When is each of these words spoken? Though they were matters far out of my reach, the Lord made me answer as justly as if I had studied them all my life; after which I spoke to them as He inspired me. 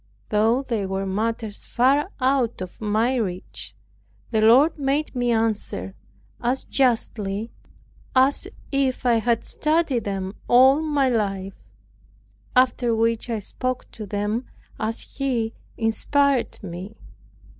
Though 0.29 0.63
they 0.63 0.87
were 0.87 1.05
matters 1.05 1.63
far 1.63 2.09
out 2.19 2.59
of 2.59 2.81
my 2.81 3.17
reach, 3.17 3.75
the 4.31 4.41
Lord 4.41 4.79
made 4.79 5.13
me 5.13 5.29
answer 5.31 5.93
as 6.41 6.63
justly 6.63 7.51
as 8.15 8.47
if 8.71 9.05
I 9.05 9.19
had 9.19 9.43
studied 9.43 10.05
them 10.05 10.33
all 10.47 10.81
my 10.81 11.07
life; 11.07 11.53
after 12.55 12.95
which 12.95 13.29
I 13.29 13.37
spoke 13.37 13.91
to 13.91 14.07
them 14.07 14.47
as 14.79 15.01
He 15.01 15.53
inspired 15.77 16.57
me. 16.63 16.97